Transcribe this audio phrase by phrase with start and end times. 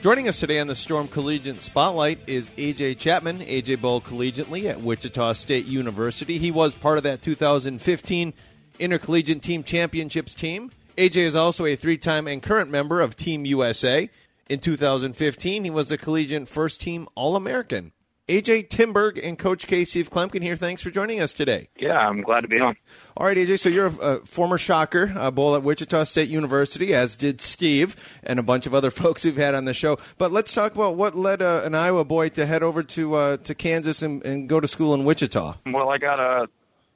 [0.00, 3.40] Joining us today on the Storm Collegiate Spotlight is AJ Chapman.
[3.40, 6.38] AJ bowled collegiately at Wichita State University.
[6.38, 8.32] He was part of that 2015
[8.78, 10.70] Intercollegiate Team Championships team.
[10.96, 14.08] AJ is also a three time and current member of Team USA.
[14.48, 17.90] In 2015, he was the collegiate first team All American.
[18.28, 20.54] AJ Tim Berg and Coach Casey Steve Kloempken here.
[20.54, 21.70] Thanks for joining us today.
[21.78, 22.76] Yeah, I'm glad to be on.
[23.16, 23.58] All right, AJ.
[23.58, 28.20] So you're a, a former Shocker, a bowl at Wichita State University, as did Steve
[28.22, 29.98] and a bunch of other folks we've had on the show.
[30.18, 33.36] But let's talk about what led uh, an Iowa boy to head over to uh,
[33.38, 35.56] to Kansas and, and, go to school in Wichita.
[35.66, 36.48] Well, I got a,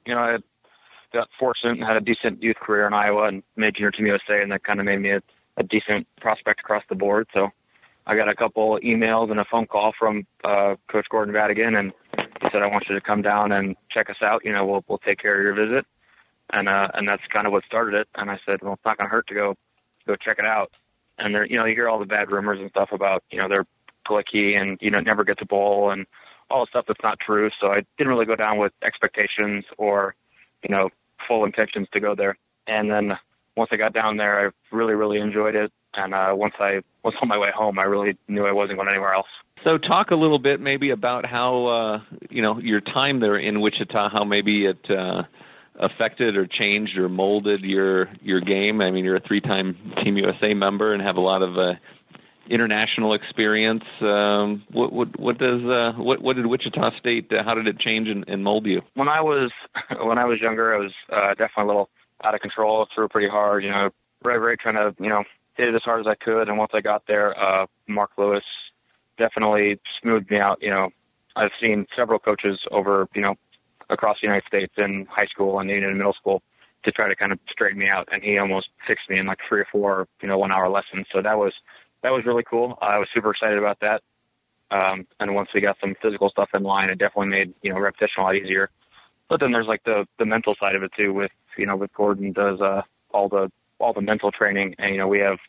[0.05, 0.37] you know, I
[1.11, 4.41] got fortunate and had a decent youth career in Iowa and made junior team USA,
[4.41, 5.21] and that kind of made me a
[5.57, 7.27] a decent prospect across the board.
[7.33, 7.51] So
[8.05, 11.93] I got a couple emails and a phone call from uh, Coach Gordon Vadakin, and
[12.41, 14.43] he said, "I want you to come down and check us out.
[14.43, 15.85] You know, we'll we'll take care of your visit."
[16.51, 18.07] And uh, and that's kind of what started it.
[18.15, 19.55] And I said, "Well, it's not going to hurt to go
[20.05, 20.77] go check it out."
[21.17, 23.47] And there, you know, you hear all the bad rumors and stuff about you know
[23.47, 23.67] they're
[24.05, 26.05] clicky and you know never get to bowl and
[26.49, 27.49] all the stuff that's not true.
[27.59, 30.15] So I didn't really go down with expectations or
[30.61, 30.89] you know
[31.27, 32.37] full intentions to go there.
[32.67, 33.17] And then
[33.55, 35.71] once I got down there, I really, really enjoyed it.
[35.95, 38.89] And uh, once I was on my way home, I really knew I wasn't going
[38.89, 39.27] anywhere else.
[39.63, 43.61] So, talk a little bit maybe about how uh, you know your time there in
[43.61, 45.23] Wichita, how maybe it uh,
[45.75, 48.81] affected or changed or molded your your game.
[48.81, 51.75] I mean, you're a three-time Team USA member and have a lot of uh,
[52.49, 53.85] international experience.
[54.01, 57.31] Um, what, what, what does uh, what, what did Wichita State?
[57.31, 58.81] Uh, how did it change and, and mold you?
[58.95, 59.51] When I was
[60.01, 61.89] when I was younger, I was uh, definitely a little
[62.23, 63.89] out of control, threw pretty hard, you know,
[64.23, 65.23] right, right, trying to, you know,
[65.55, 66.49] hit it as hard as I could.
[66.49, 68.43] And once I got there, uh, Mark Lewis
[69.17, 70.61] definitely smoothed me out.
[70.61, 70.89] You know,
[71.35, 73.35] I've seen several coaches over, you know,
[73.89, 76.41] across the United States in high school and even in middle school
[76.83, 78.09] to try to kind of straighten me out.
[78.11, 81.05] And he almost fixed me in like three or four, you know, one hour lessons.
[81.11, 81.53] So that was,
[82.01, 82.77] that was really cool.
[82.81, 84.01] I was super excited about that.
[84.71, 87.79] Um, and once we got some physical stuff in line, it definitely made, you know,
[87.79, 88.69] repetition a lot easier.
[89.29, 91.93] But then there's like the, the mental side of it too with, you know, with
[91.93, 92.81] Gordon does uh,
[93.11, 93.51] all the
[93.83, 95.39] all the mental training, and you know we have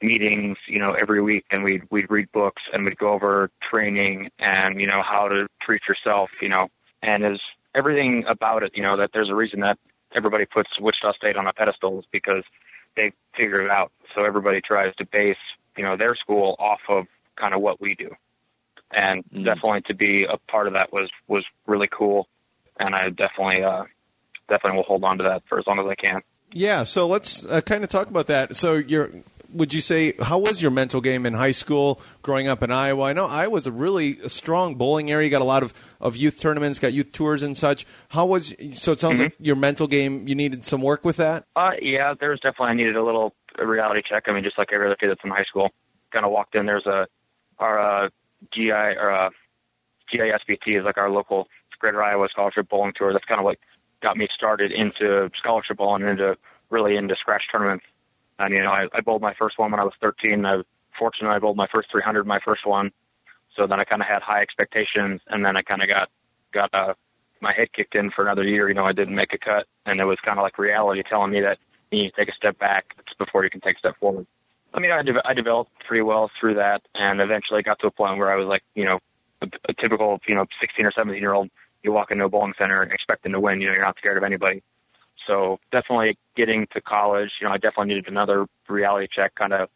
[0.00, 4.30] meetings, you know, every week, and we'd we'd read books and we'd go over training
[4.38, 6.68] and you know how to treat yourself, you know,
[7.02, 7.40] and is
[7.74, 9.78] everything about it, you know, that there's a reason that
[10.14, 12.44] everybody puts Wichita State on a pedestal is because
[12.96, 13.92] they figured it out.
[14.14, 15.38] So everybody tries to base,
[15.76, 17.06] you know, their school off of
[17.36, 18.14] kind of what we do.
[18.90, 19.44] And mm.
[19.44, 22.28] definitely to be a part of that was was really cool.
[22.78, 23.84] And I definitely uh
[24.48, 26.22] definitely will hold on to that for as long as I can.
[26.52, 28.56] Yeah, so let's uh, kind of talk about that.
[28.56, 29.10] So you're
[29.52, 33.04] would you say how was your mental game in high school growing up in Iowa?
[33.04, 35.26] I know Iowa's a really strong bowling area.
[35.26, 37.86] You got a lot of, of youth tournaments, got youth tours and such.
[38.08, 38.92] How was so?
[38.92, 39.22] It sounds mm-hmm.
[39.22, 40.26] like your mental game.
[40.26, 41.44] You needed some work with that.
[41.54, 44.24] Uh, yeah, there was definitely I needed a little reality check.
[44.26, 45.70] I mean, just like every other kid that's in high school,
[46.10, 46.66] kind of walked in.
[46.66, 47.06] There's a
[47.58, 48.08] our uh,
[48.50, 49.30] GI or uh,
[50.12, 51.48] GISBT is like our local
[51.78, 53.12] Greater Iowa Scholarship Bowling Tour.
[53.12, 53.60] That's kind of like
[54.02, 56.36] got me started into scholarship bowling and into
[56.70, 57.84] really into scratch tournaments.
[58.38, 60.44] And you know, I, I bowled my first one when I was 13.
[60.44, 60.66] I was
[60.98, 62.92] fortunate I bowled my first 300, my first one.
[63.56, 66.08] So then I kind of had high expectations, and then I kind of got
[66.52, 66.94] got uh,
[67.40, 68.68] my head kicked in for another year.
[68.68, 71.30] You know, I didn't make a cut, and it was kind of like reality telling
[71.30, 71.58] me that
[71.90, 74.26] you need to take a step back before you can take a step forward.
[74.74, 77.90] I mean, I, de- I developed pretty well through that, and eventually got to a
[77.90, 79.00] point where I was like, you know,
[79.42, 81.50] a, a typical, you know, 16 or 17 year old
[81.82, 83.60] you walk into a bowling center expecting to win.
[83.60, 84.62] You know, you're not scared of anybody.
[85.26, 89.34] So definitely getting to college, you know, I definitely needed another reality check.
[89.34, 89.68] Kind of,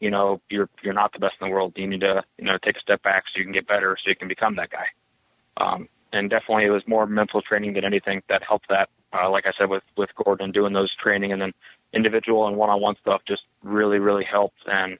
[0.00, 1.72] you know, you're you're not the best in the world.
[1.76, 4.10] You need to, you know, take a step back so you can get better, so
[4.10, 4.86] you can become that guy.
[5.56, 8.90] Um, and definitely, it was more mental training than anything that helped that.
[9.12, 11.52] Uh, like I said, with with Gordon doing those training, and then
[11.92, 14.58] individual and one-on-one stuff just really, really helped.
[14.66, 14.98] And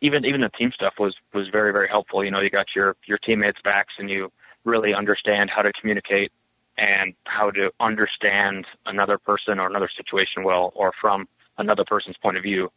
[0.00, 2.24] even even the team stuff was was very, very helpful.
[2.24, 4.30] You know, you got your your teammates' backs, and you
[4.64, 6.32] really understand how to communicate
[6.76, 12.36] and how to understand another person or another situation well or from another person's point
[12.36, 12.70] of view.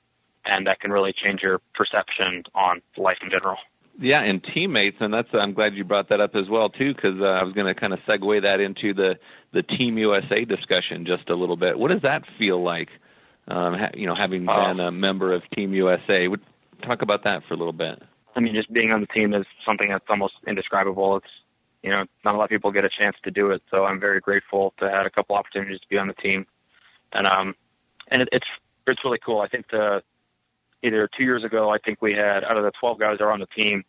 [0.45, 3.57] And that can really change your perception on life in general.
[4.00, 7.19] Yeah, and teammates, and that's I'm glad you brought that up as well too, because
[7.19, 9.18] uh, I was going to kind of segue that into the
[9.54, 11.80] the Team USA discussion just a little bit.
[11.80, 12.89] What does that feel like?
[13.48, 16.42] Um, ha- you know, having uh, been a member of Team USA, Would,
[16.84, 18.01] talk about that for a little bit.
[18.36, 21.18] I mean, just being on the team is something that's almost indescribable.
[21.18, 21.28] It's
[21.83, 23.62] you know, not a lot of people get a chance to do it.
[23.71, 26.45] So I'm very grateful to have a couple opportunities to be on the team,
[27.13, 27.56] and um,
[28.07, 28.47] and it, it's
[28.88, 29.39] it's really cool.
[29.39, 30.03] I think the
[30.83, 33.31] either two years ago, I think we had out of the 12 guys that are
[33.31, 33.83] on the team,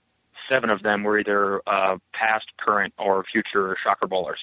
[0.49, 4.41] seven of them were either uh, past, current, or future shocker bowlers.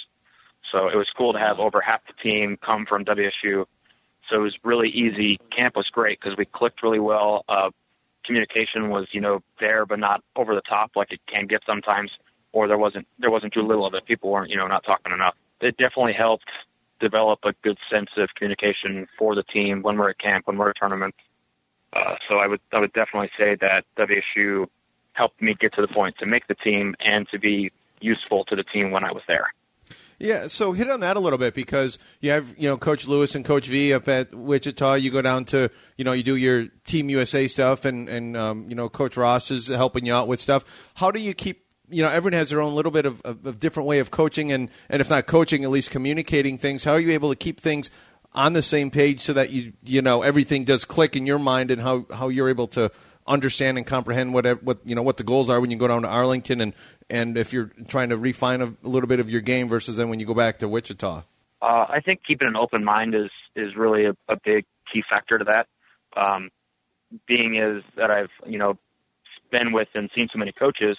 [0.72, 3.66] So it was cool to have over half the team come from WSU.
[4.30, 5.40] So it was really easy.
[5.52, 7.46] Camp was great because we clicked really well.
[7.48, 7.70] Uh,
[8.24, 12.12] communication was, you know, there but not over the top like it can get sometimes,
[12.56, 14.06] or there wasn't there wasn't too little of it.
[14.06, 15.36] People weren't, you know, not talking enough.
[15.60, 16.50] It definitely helped
[17.02, 20.70] develop a good sense of communication for the team when we're at camp, when we're
[20.70, 21.18] at tournaments.
[21.92, 24.68] Uh, so I would I would definitely say that WSU
[25.12, 28.56] helped me get to the point to make the team and to be useful to
[28.56, 29.52] the team when I was there.
[30.18, 33.36] Yeah, so hit on that a little bit because you have you know Coach Lewis
[33.36, 34.94] and Coach V up at Wichita.
[34.96, 38.66] You go down to you know you do your Team USA stuff, and and um,
[38.70, 40.94] you know Coach Ross is helping you out with stuff.
[40.96, 43.60] How do you keep you know everyone has their own little bit of, of, of
[43.60, 46.84] different way of coaching, and and if not coaching, at least communicating things.
[46.84, 47.92] How are you able to keep things
[48.34, 51.72] on the same page so that you you know everything does click in your mind,
[51.72, 52.92] and how how you're able to
[53.28, 56.04] understand and comprehend what what you know what the goals are when you go down
[56.04, 56.74] to Arlington and
[57.10, 60.10] and if you're trying to refine a, a little bit of your game versus then
[60.10, 61.24] when you go back to Wichita?
[61.62, 65.38] Uh, I think keeping an open mind is is really a, a big key factor
[65.38, 65.68] to that.
[66.16, 66.50] Um,
[67.28, 68.78] being is that I've you know
[69.52, 70.98] been with and seen so many coaches,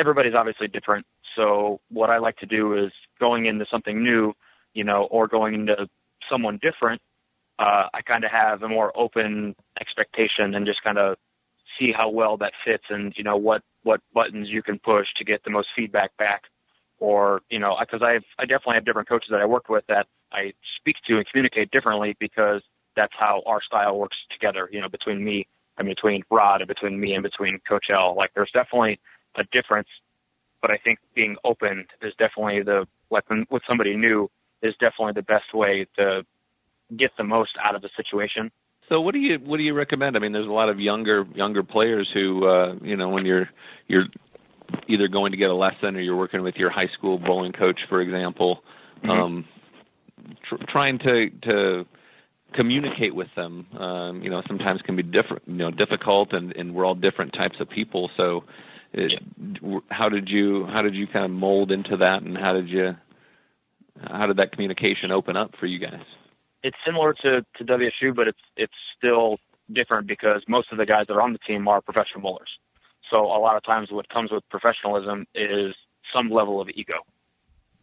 [0.00, 1.06] everybody's obviously different.
[1.36, 4.34] So what I like to do is going into something new,
[4.74, 5.88] you know, or going into
[6.28, 7.00] someone different.
[7.58, 11.16] Uh, I kind of have a more open expectation and just kind of
[11.78, 15.24] see how well that fits and you know what what buttons you can push to
[15.24, 16.44] get the most feedback back
[16.98, 20.06] or you know because i i definitely have different coaches that i work with that
[20.32, 22.62] i speak to and communicate differently because
[22.96, 25.46] that's how our style works together you know between me
[25.78, 28.98] and between rod and between me and between coach l like there's definitely
[29.36, 29.88] a difference
[30.60, 34.30] but i think being open is definitely the like with somebody new
[34.62, 36.24] is definitely the best way to
[36.96, 38.50] get the most out of the situation
[38.88, 40.16] so what do you what do you recommend?
[40.16, 43.48] I mean, there's a lot of younger younger players who uh, you know when you're
[43.86, 44.06] you're
[44.88, 47.86] either going to get a lesson or you're working with your high school bowling coach,
[47.88, 48.64] for example,
[49.02, 49.10] mm-hmm.
[49.10, 49.44] um,
[50.42, 51.86] tr- trying to to
[52.52, 53.66] communicate with them.
[53.78, 57.32] Um, you know, sometimes can be different, you know, difficult, and, and we're all different
[57.32, 58.10] types of people.
[58.16, 58.44] So,
[58.92, 59.20] it,
[59.62, 59.78] yeah.
[59.90, 62.96] how did you how did you kind of mold into that, and how did you
[64.02, 66.04] how did that communication open up for you guys?
[66.62, 69.38] it's similar to, to WSU, but it's it's still
[69.72, 72.58] different because most of the guys that are on the team are professional bowlers.
[73.10, 75.74] So a lot of times, what comes with professionalism is
[76.12, 77.00] some level of ego.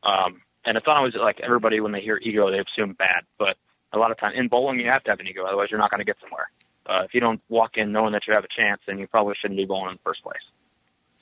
[0.04, 3.58] Um, and it's not always like everybody when they hear ego they assume bad, but
[3.94, 5.92] a lot of times in bowling you have to have an ego, otherwise you're not
[5.92, 6.50] going to get somewhere.
[6.86, 9.36] Uh, if you don't walk in knowing that you have a chance, then you probably
[9.40, 10.42] shouldn't be bowling in the first place.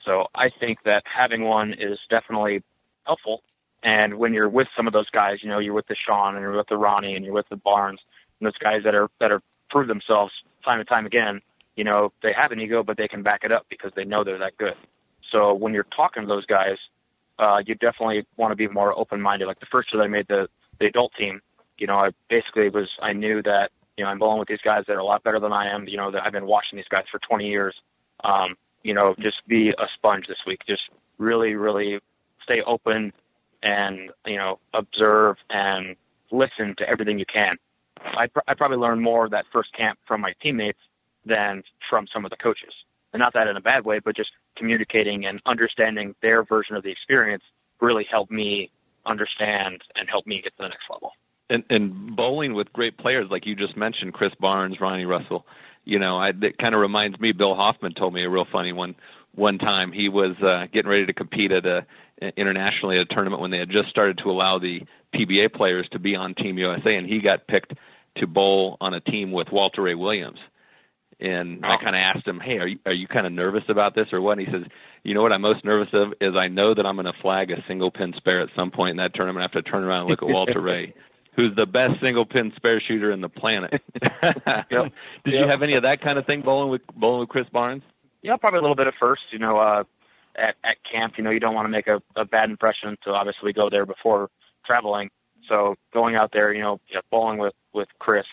[0.06, 2.62] So I think that having one is definitely
[3.04, 3.42] helpful
[3.86, 6.42] and when you're with some of those guys, you know, you're with the Sean and
[6.42, 8.00] you're with the Ronnie and you're with the Barnes
[8.40, 10.32] and those guys that are that are proved themselves
[10.64, 11.40] time and time again.
[11.76, 14.24] You know, they have an ego, but they can back it up because they know
[14.24, 14.74] they're that good.
[15.30, 16.78] So when you're talking to those guys,
[17.38, 19.46] uh, you definitely want to be more open-minded.
[19.46, 20.48] Like the first year that I made the
[20.80, 21.40] the adult team,
[21.78, 24.84] you know, I basically was I knew that you know I'm bowling with these guys
[24.88, 25.86] that are a lot better than I am.
[25.86, 27.80] You know, that I've been watching these guys for 20 years.
[28.24, 28.56] Um,
[28.86, 30.62] you know, just be a sponge this week.
[30.66, 30.88] Just
[31.18, 32.00] really, really
[32.42, 33.12] stay open
[33.62, 35.96] and you know observe and
[36.30, 37.56] listen to everything you can.
[38.04, 40.78] I, pr- I probably learned more that first camp from my teammates
[41.24, 42.72] than from some of the coaches.
[43.12, 46.82] And not that in a bad way, but just communicating and understanding their version of
[46.82, 47.42] the experience
[47.80, 48.70] really helped me
[49.06, 51.12] understand and help me get to the next level.
[51.48, 55.44] And, and bowling with great players like you just mentioned, Chris Barnes, Ronnie Russo.
[55.86, 57.32] You know, I, it kind of reminds me.
[57.32, 58.96] Bill Hoffman told me a real funny one.
[59.34, 61.86] One time he was uh, getting ready to compete at a
[62.36, 64.82] internationally at a tournament when they had just started to allow the
[65.14, 67.74] PBA players to be on Team USA, and he got picked
[68.16, 70.40] to bowl on a team with Walter Ray Williams.
[71.20, 73.94] And I kind of asked him, "Hey, are you are you kind of nervous about
[73.94, 74.64] this or what?" And he says,
[75.04, 77.52] "You know what I'm most nervous of is I know that I'm going to flag
[77.52, 79.38] a single pin spare at some point in that tournament.
[79.38, 80.94] I have to turn around and look at Walter Ray."
[81.36, 83.82] Who's the best single pin spare shooter in the planet?
[84.22, 84.70] yep.
[84.70, 84.92] Did yep.
[85.24, 87.82] you have any of that kind of thing bowling with bowling with Chris Barnes?
[88.22, 89.22] Yeah, probably a little bit at first.
[89.30, 89.84] You know, uh,
[90.34, 91.18] at, at camp.
[91.18, 93.86] You know, you don't want to make a, a bad impression, so obviously go there
[93.86, 94.30] before
[94.64, 95.10] traveling.
[95.48, 98.26] So going out there, you know, bowling with with Chris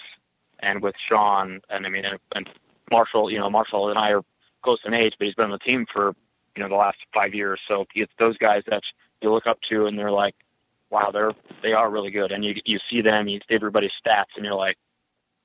[0.59, 2.49] and with Sean, and I mean, and, and
[2.89, 3.31] Marshall.
[3.31, 4.23] You know, Marshall and I are
[4.61, 6.15] close in age, but he's been on the team for
[6.55, 7.59] you know the last five years.
[7.67, 8.83] So it's those guys that
[9.21, 10.35] you look up to, and they're like,
[10.93, 11.33] wow, they're
[11.63, 12.31] they are really good.
[12.31, 14.77] And you you see them, you see everybody's stats, and you're like,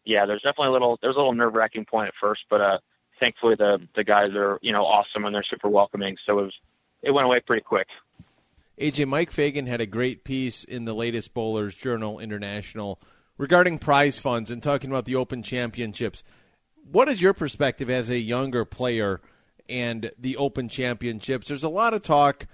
[0.05, 2.79] yeah, there's definitely a little there's a little nerve wracking point at first, but uh,
[3.19, 6.17] thankfully the the guys are you know awesome and they're super welcoming.
[6.27, 6.55] So it was
[7.03, 7.89] it went away pretty quick.
[8.79, 13.01] AJ Mike Fagan had a great piece in the latest Bowlers Journal International
[13.39, 16.23] regarding prize funds and talking about the Open Championships.
[16.91, 19.21] What is your perspective as a younger player
[19.69, 21.49] and the Open Championships?
[21.49, 22.47] There's a lot of talk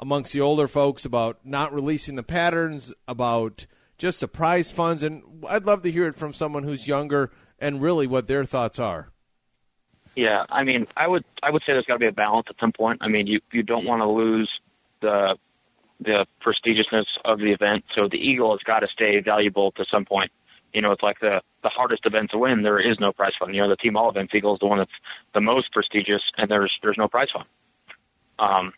[0.00, 3.66] amongst the older folks about not releasing the patterns, about
[3.98, 7.82] just the prize funds, and I'd love to hear it from someone who's younger and
[7.82, 9.10] really what their thoughts are.
[10.16, 12.58] Yeah, I mean, I would I would say there's got to be a balance at
[12.58, 12.98] some point.
[13.02, 14.50] I mean, you you don't want to lose
[15.00, 15.38] the
[16.00, 20.04] the prestigiousness of the event, so the eagle has got to stay valuable to some
[20.04, 20.32] point.
[20.72, 22.62] You know, it's like the the hardest event to win.
[22.62, 23.54] There is no prize fund.
[23.54, 24.90] You know, the team all events eagle is the one that's
[25.34, 27.46] the most prestigious, and there's there's no prize fund.
[28.38, 28.72] Um,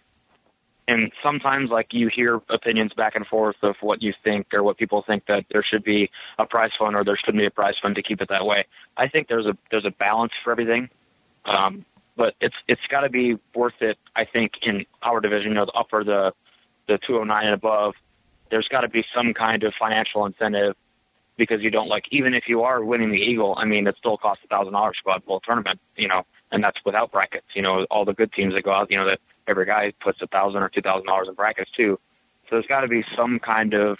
[0.93, 4.77] and sometimes like you hear opinions back and forth of what you think or what
[4.77, 7.79] people think that there should be a prize fund or there shouldn't be a prize
[7.79, 8.67] fund to keep it that way.
[8.97, 10.91] I think there's a there's a balance for everything.
[11.45, 11.85] Um,
[12.15, 13.99] but it's it's got to be worth it.
[14.15, 16.35] I think in our division, you know, the upper the
[16.87, 17.95] the 209 and above,
[18.51, 20.77] there's got to be some kind of financial incentive
[21.37, 23.55] because you don't like even if you are winning the Eagle.
[23.57, 26.09] I mean, it still costs a thousand dollars to go out to bowl tournament, you
[26.09, 27.47] know, and that's without brackets.
[27.55, 30.21] You know, all the good teams that go out, you know, that every guy puts
[30.23, 31.99] a thousand or two thousand dollars in brackets too.
[32.49, 33.99] So there's got to be some kind of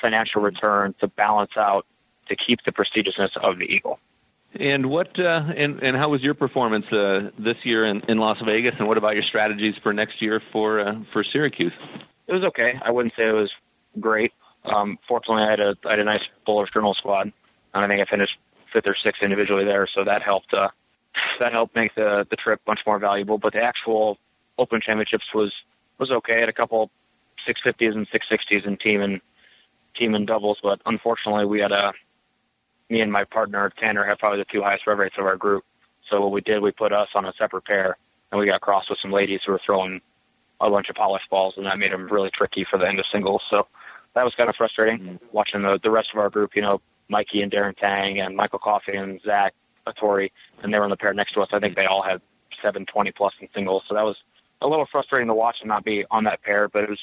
[0.00, 1.86] financial return to balance out
[2.28, 3.98] to keep the prestigiousness of the Eagle.
[4.54, 8.40] And what uh, and and how was your performance uh, this year in, in Las
[8.42, 8.74] Vegas?
[8.78, 11.72] And what about your strategies for next year for uh, for Syracuse?
[12.26, 12.78] It was okay.
[12.82, 13.50] I wouldn't say it was
[13.98, 14.32] great.
[14.64, 17.32] Um, fortunately, I had a I had a nice Bowlers Journal squad,
[17.74, 18.38] and I think I finished
[18.72, 20.52] fifth or sixth individually there, so that helped.
[20.52, 20.68] Uh,
[21.40, 23.38] that helped make the the trip much more valuable.
[23.38, 24.18] But the actual
[24.58, 25.54] Open Championships was
[25.98, 26.36] was okay.
[26.36, 26.90] I had a couple
[27.46, 29.20] 650s and 660s in team and
[29.94, 31.92] team and doubles, but unfortunately, we had a
[32.88, 35.64] me and my partner Tanner had probably the two highest rev rates of our group.
[36.08, 37.96] So what we did, we put us on a separate pair,
[38.30, 40.00] and we got crossed with some ladies who were throwing
[40.60, 43.06] a bunch of polished balls, and that made them really tricky for the end of
[43.06, 43.42] singles.
[43.48, 43.66] So
[44.14, 45.16] that was kind of frustrating mm-hmm.
[45.32, 46.54] watching the the rest of our group.
[46.54, 49.54] You know, Mikey and Darren Tang and Michael Coffey and Zach
[49.86, 50.30] Atori,
[50.62, 51.48] and they were on the pair next to us.
[51.52, 52.20] I think they all had
[52.60, 53.82] 720 plus in singles.
[53.88, 54.16] So that was
[54.62, 57.00] a little frustrating to watch and not be on that pair, but it was,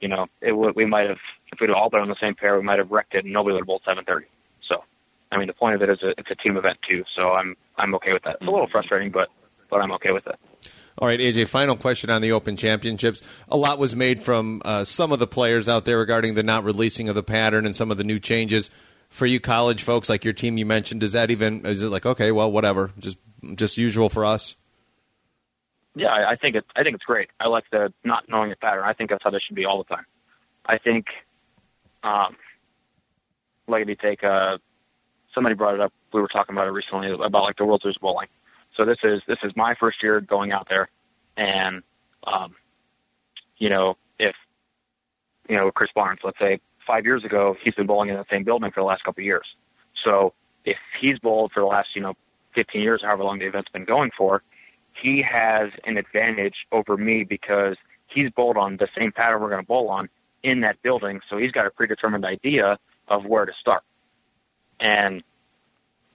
[0.00, 1.20] you know, it would, we might have,
[1.52, 3.54] if we'd all been on the same pair, we might have wrecked it and nobody
[3.54, 4.26] would have bowled 730.
[4.62, 4.82] So,
[5.30, 7.56] I mean, the point of it is a, it's a team event too, so I'm,
[7.76, 8.36] I'm okay with that.
[8.40, 9.28] It's a little frustrating, but,
[9.70, 10.36] but I'm okay with it.
[10.98, 13.22] All right, AJ, final question on the Open Championships.
[13.48, 16.64] A lot was made from uh, some of the players out there regarding the not
[16.64, 18.70] releasing of the pattern and some of the new changes.
[19.08, 22.06] For you college folks like your team you mentioned, does that even, is it like,
[22.06, 23.18] okay, well, whatever, just,
[23.54, 24.54] just usual for us?
[25.94, 26.64] Yeah, I, think it.
[26.74, 27.28] I think it's great.
[27.38, 28.84] I like the not knowing the pattern.
[28.84, 30.06] I think that's how this should be all the time.
[30.64, 31.06] I think,
[32.02, 32.36] um,
[33.68, 34.58] like if you take uh,
[35.34, 35.92] somebody brought it up.
[36.12, 38.28] We were talking about it recently about like the World Series bowling.
[38.76, 40.88] So this is this is my first year going out there,
[41.36, 41.82] and
[42.24, 42.54] um,
[43.58, 44.34] you know if
[45.48, 48.44] you know Chris Barnes, let's say five years ago, he's been bowling in the same
[48.44, 49.56] building for the last couple of years.
[49.94, 50.32] So
[50.64, 52.14] if he's bowled for the last you know
[52.54, 54.42] 15 years, however long the event's been going for,
[54.94, 59.62] he has an advantage over me because he's bowled on the same pattern we're going
[59.62, 60.08] to bowl on
[60.42, 61.20] in that building.
[61.28, 63.82] So he's got a predetermined idea of where to start.
[64.80, 65.22] And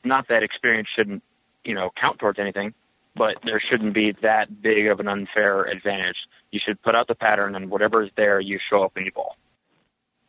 [0.04, 1.24] not that experience shouldn't,
[1.64, 2.74] you know, count towards anything,
[3.16, 6.28] but there shouldn't be that big of an unfair advantage.
[6.52, 9.12] You should put out the pattern and whatever is there, you show up and you
[9.12, 9.36] bowl.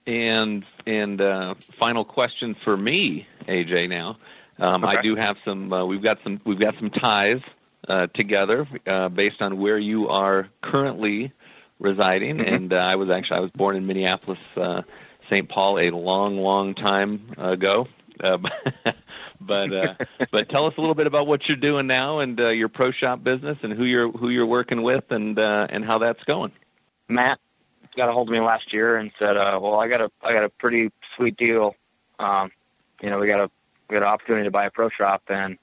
[0.06, 3.90] And and uh, final question for me, AJ.
[3.90, 4.16] Now,
[4.58, 4.96] um, okay.
[4.96, 5.70] I do have some.
[5.70, 6.40] Uh, we've got some.
[6.46, 7.42] We've got some ties
[7.88, 11.32] uh, together uh, based on where you are currently
[11.78, 12.38] residing.
[12.38, 12.54] Mm-hmm.
[12.54, 14.82] And uh, I was actually I was born in Minneapolis, uh,
[15.30, 15.48] St.
[15.48, 17.88] Paul, a long, long time ago.
[18.22, 18.38] Uh,
[19.40, 19.94] but uh,
[20.32, 22.90] but tell us a little bit about what you're doing now and uh, your pro
[22.92, 26.52] shop business and who you're who you're working with and uh, and how that's going.
[27.08, 27.38] Matt
[27.96, 30.32] got a hold of me last year and said, uh, "Well, I got a I
[30.32, 31.74] got a pretty sweet deal.
[32.18, 32.50] Um,
[33.00, 33.50] you know, we got a
[33.88, 35.58] we got an opportunity to buy a pro shop and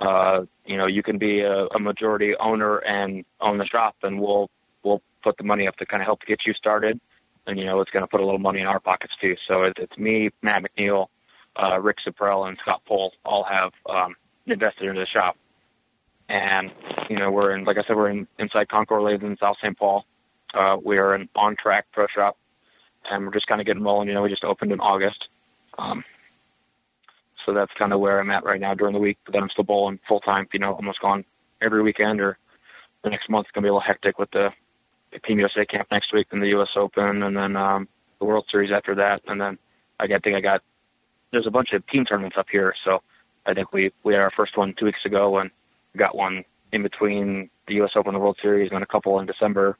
[0.00, 4.20] uh, you know, you can be a, a majority owner and own the shop, and
[4.20, 4.50] we'll
[4.82, 7.00] we'll put the money up to kind of help get you started.
[7.46, 9.36] And you know, it's going to put a little money in our pockets too.
[9.46, 11.08] So it, it's me, Matt McNiel,
[11.56, 14.16] uh, Rick Saprell, and Scott Pohl all have um,
[14.46, 15.36] invested into the shop.
[16.28, 16.70] And
[17.08, 19.76] you know, we're in, like I said, we're in inside Concord Lanes in South St.
[19.76, 20.06] Paul.
[20.54, 22.36] Uh, we are an on-track pro shop,
[23.10, 24.08] and we're just kind of getting rolling.
[24.08, 25.28] You know, we just opened in August.
[25.78, 26.04] Um,
[27.44, 29.18] so that's kind of where I'm at right now during the week.
[29.24, 30.48] But then I'm still bowling full time.
[30.52, 31.24] You know, almost gone
[31.60, 32.20] every weekend.
[32.20, 32.38] Or
[33.02, 34.52] the next month's gonna be a little hectic with the,
[35.12, 36.70] the Team USA camp next week and the U.S.
[36.76, 39.22] Open, and then um, the World Series after that.
[39.26, 39.58] And then
[39.98, 40.62] I think I got
[41.30, 42.74] there's a bunch of team tournaments up here.
[42.84, 43.02] So
[43.46, 45.50] I think we we had our first one two weeks ago and
[45.96, 47.92] got one in between the U.S.
[47.96, 49.76] Open and the World Series, and a couple in December.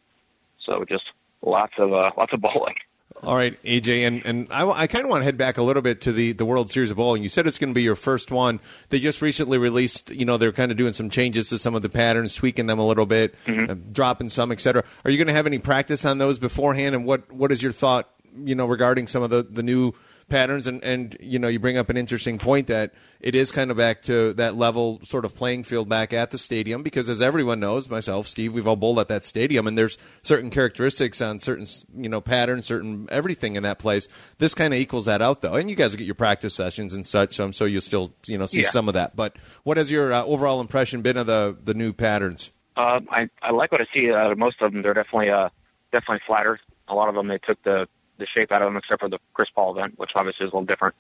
[0.59, 1.05] So just
[1.43, 2.77] lots of uh, lots of bowling.
[3.23, 5.83] All right, AJ, and, and I, I kind of want to head back a little
[5.83, 7.23] bit to the, the World Series of Bowling.
[7.23, 8.61] You said it's going to be your first one.
[8.89, 11.83] They just recently released, you know, they're kind of doing some changes to some of
[11.83, 13.71] the patterns, tweaking them a little bit, mm-hmm.
[13.71, 14.85] uh, dropping some, et cetera.
[15.05, 16.95] Are you going to have any practice on those beforehand?
[16.95, 18.09] And what, what is your thought,
[18.43, 19.93] you know, regarding some of the, the new
[20.31, 23.71] patterns and, and you know you bring up an interesting point that it is kind
[23.71, 27.21] of back to that level sort of playing field back at the stadium because as
[27.21, 31.41] everyone knows myself steve we've all bowled at that stadium and there's certain characteristics on
[31.41, 34.09] certain you know patterns certain everything in that place
[34.39, 37.07] this kind of equals that out though and you guys get your practice sessions and
[37.07, 38.69] such so i'm so you'll still you know see yeah.
[38.69, 41.93] some of that but what has your uh, overall impression been of the the new
[41.93, 44.83] patterns uh, I, I like what I see of most of them.
[44.83, 45.51] They're definitely uh,
[45.93, 46.59] definitely flatter.
[46.89, 47.89] A lot of them they took the
[48.21, 50.55] the shape out of them, except for the Chris Paul event, which obviously is a
[50.55, 50.95] little different.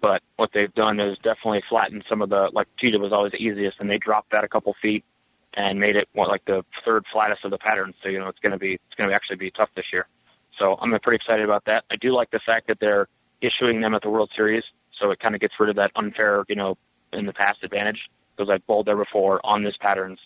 [0.00, 3.42] But what they've done is definitely flattened some of the like Cheetah was always the
[3.42, 5.04] easiest, and they dropped that a couple feet
[5.54, 7.94] and made it more like the third flattest of the pattern.
[8.02, 10.06] So you know it's going to be it's going to actually be tough this year.
[10.58, 11.84] So I'm pretty excited about that.
[11.90, 13.08] I do like the fact that they're
[13.40, 14.64] issuing them at the World Series,
[14.98, 16.76] so it kind of gets rid of that unfair, you know,
[17.12, 20.18] in the past advantage because I've bowled there before on this patterns.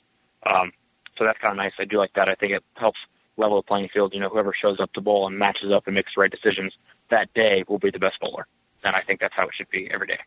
[0.45, 0.73] Um,
[1.19, 1.73] so that's kind of nice.
[1.79, 2.29] I do like that.
[2.29, 2.99] I think it helps
[3.37, 4.15] level the playing field.
[4.15, 6.77] You know, whoever shows up to bowl and matches up and makes the right decisions
[7.11, 8.47] that day will be the best bowler.
[8.85, 10.21] And I think that's how it should be every day.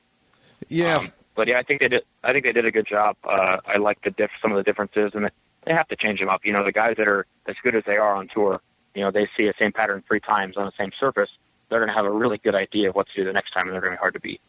[0.67, 2.03] yeah Um, but yeah, I think they did.
[2.23, 3.15] I think they did a good job.
[3.23, 5.29] Uh, I like the diff, some of the differences, and
[5.63, 6.43] they have to change them up.
[6.43, 8.61] You know, the guys that are as good as they are on tour,
[8.93, 11.29] you know, they see the same pattern three times on the same surface.
[11.69, 13.67] They're going to have a really good idea of what to do the next time,
[13.67, 14.41] and they're going to be hard to beat.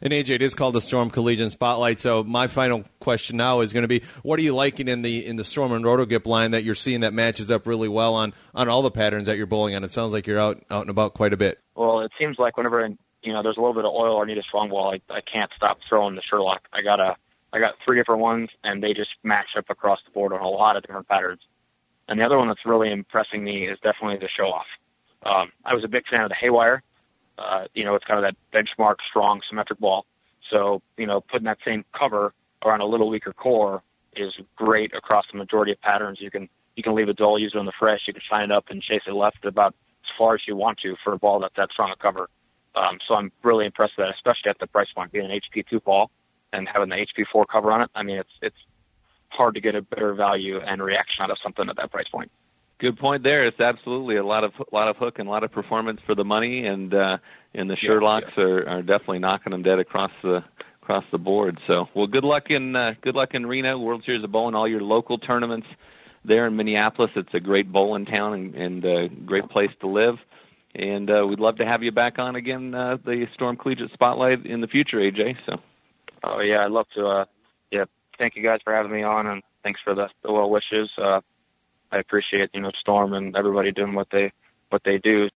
[0.00, 2.00] And AJ, it is called the Storm Collegiate Spotlight.
[2.00, 5.24] So my final question now is going to be: What are you liking in the
[5.24, 8.14] in the Storm and Roto Grip line that you're seeing that matches up really well
[8.14, 9.84] on on all the patterns that you're bowling on?
[9.84, 11.60] It sounds like you're out out and about quite a bit.
[11.74, 12.88] Well, it seems like whenever
[13.22, 15.20] you know there's a little bit of oil or need a strong ball, I, I
[15.20, 16.68] can't stop throwing the Sherlock.
[16.72, 17.16] I got a
[17.52, 20.48] I got three different ones, and they just match up across the board on a
[20.48, 21.40] lot of different patterns.
[22.08, 24.66] And the other one that's really impressing me is definitely the show off.
[25.22, 26.82] Um, I was a big fan of the Haywire.
[27.38, 30.06] Uh, you know, it's kind of that benchmark strong symmetric ball.
[30.50, 32.32] So, you know, putting that same cover
[32.64, 33.82] around a little weaker core
[34.14, 36.20] is great across the majority of patterns.
[36.20, 38.06] You can you can leave it dull, use it on the fresh.
[38.06, 40.78] You can shine it up and chase it left about as far as you want
[40.78, 42.28] to for a ball that's that strong a cover.
[42.74, 45.82] Um, so I'm really impressed with that, especially at the price point, being an HP2
[45.84, 46.10] ball
[46.52, 47.90] and having the HP4 cover on it.
[47.94, 48.56] I mean, it's it's
[49.28, 52.30] hard to get a better value and reaction out of something at that price point.
[52.84, 53.46] Good point there.
[53.46, 56.14] It's absolutely a lot of a lot of hook and a lot of performance for
[56.14, 57.16] the money, and uh,
[57.54, 60.44] and the Yeah, Sherlocks are, are definitely knocking them dead across the
[60.82, 61.58] across the board.
[61.66, 64.68] So, well, good luck in uh, good luck in Reno World Series of Bowling, all
[64.68, 65.66] your local tournaments
[66.26, 67.10] there in Minneapolis.
[67.16, 70.18] It's a great bowling town and, and a great place to live.
[70.74, 74.44] And uh, we'd love to have you back on again, uh, the Storm Collegiate Spotlight
[74.44, 75.38] in the future, AJ.
[75.46, 75.58] So,
[76.22, 77.06] Oh yeah, I'd love to.
[77.06, 77.24] Uh,
[77.70, 77.84] yeah,
[78.18, 80.90] thank you guys for having me on, and thanks for the, the well wishes.
[80.98, 81.22] Uh,
[81.92, 84.32] I appreciate you know Storm and everybody doing what they
[84.70, 85.30] what they do